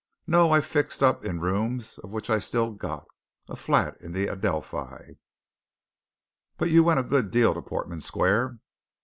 No 0.25 0.49
I 0.51 0.61
fixed 0.61 1.03
up 1.03 1.23
in 1.23 1.35
the 1.35 1.43
rooms 1.43 1.99
which 2.03 2.31
I've 2.31 2.43
still 2.43 2.71
got 2.71 3.05
a 3.47 3.55
flat 3.55 4.01
in 4.01 4.13
the 4.13 4.29
Adelphi." 4.29 5.19
"But 6.57 6.71
you 6.71 6.83
went 6.83 6.99
a 6.99 7.03
good 7.03 7.29
deal 7.29 7.53
to 7.53 7.61
Portman 7.61 8.01
Square?" 8.01 8.57